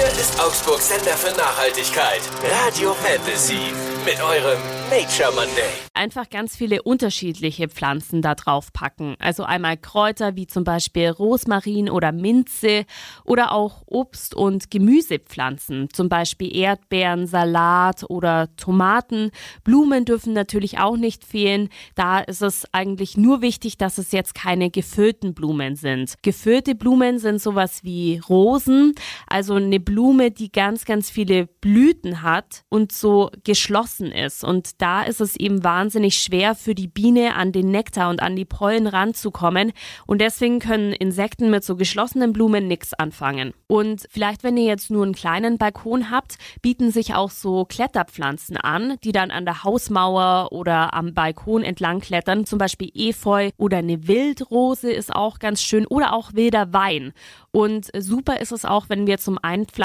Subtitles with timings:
[0.00, 2.22] Hier ist Augsburg Sender für Nachhaltigkeit.
[2.64, 3.74] Radio Fantasy.
[4.06, 5.68] Mit eurem Nature Monday.
[5.92, 9.14] Einfach ganz viele unterschiedliche Pflanzen da drauf packen.
[9.18, 12.86] Also einmal Kräuter wie zum Beispiel Rosmarin oder Minze
[13.24, 19.30] oder auch Obst- und Gemüsepflanzen, zum Beispiel Erdbeeren, Salat oder Tomaten.
[19.64, 21.68] Blumen dürfen natürlich auch nicht fehlen.
[21.94, 26.14] Da ist es eigentlich nur wichtig, dass es jetzt keine gefüllten Blumen sind.
[26.22, 28.94] Gefüllte Blumen sind sowas wie Rosen,
[29.26, 29.99] also eine Blume,
[30.30, 34.42] die ganz, ganz viele Blüten hat und so geschlossen ist.
[34.42, 38.34] Und da ist es eben wahnsinnig schwer für die Biene an den Nektar und an
[38.34, 39.72] die Pollen ranzukommen.
[40.06, 43.52] Und deswegen können Insekten mit so geschlossenen Blumen nichts anfangen.
[43.66, 48.56] Und vielleicht, wenn ihr jetzt nur einen kleinen Balkon habt, bieten sich auch so Kletterpflanzen
[48.56, 52.46] an, die dann an der Hausmauer oder am Balkon entlang klettern.
[52.46, 57.12] Zum Beispiel Efeu oder eine Wildrose ist auch ganz schön oder auch wilder Wein.
[57.52, 59.79] Und super ist es auch, wenn wir zum Einpflanzen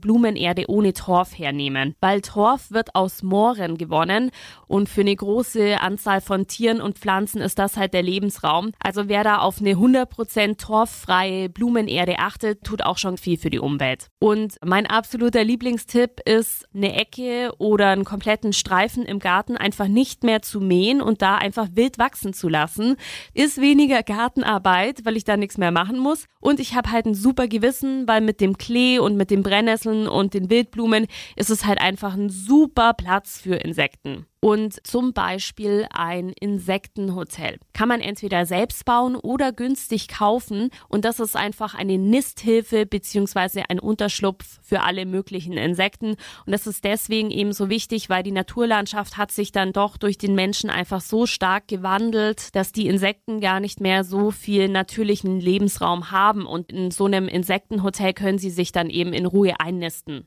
[0.00, 4.30] Blumenerde ohne Torf hernehmen, weil Torf wird aus Mooren gewonnen
[4.66, 8.72] und für eine große Anzahl von Tieren und Pflanzen ist das halt der Lebensraum.
[8.78, 13.58] Also wer da auf eine 100% torffreie Blumenerde achtet, tut auch schon viel für die
[13.58, 14.08] Umwelt.
[14.20, 20.22] Und mein absoluter Lieblingstipp ist, eine Ecke oder einen kompletten Streifen im Garten einfach nicht
[20.22, 22.96] mehr zu mähen und da einfach wild wachsen zu lassen.
[23.34, 26.26] Ist weniger Gartenarbeit, weil ich da nichts mehr machen muss.
[26.40, 30.06] Und ich habe halt ein super Gewissen, weil mit dem Klee und mit den Brennnesseln
[30.08, 35.86] und den Wildblumen ist es halt einfach ein super Platz für Insekten und zum Beispiel
[35.90, 37.58] ein Insektenhotel.
[37.72, 43.68] Kann man entweder selbst bauen oder günstig kaufen und das ist einfach eine Nisthilfe beziehungsweise
[43.68, 48.32] ein Unterschlupf für alle möglichen Insekten und das ist deswegen eben so wichtig, weil die
[48.32, 53.40] Naturlandschaft hat sich dann doch durch den Menschen einfach so stark gewandelt, dass die Insekten
[53.40, 58.50] gar nicht mehr so viel natürlichen Lebensraum haben und in so einem Insektenhotel können sie
[58.50, 60.26] sich dann eben in Ruhe einnisten.